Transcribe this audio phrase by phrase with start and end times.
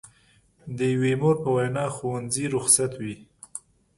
[0.77, 3.15] د یوې مور په وینا ښوونځي رخصت وي.